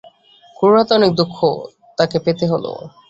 [0.57, 1.37] খুড়োর হাতে অনেক দুঃখ
[1.97, 2.65] তাকে পেতে হল।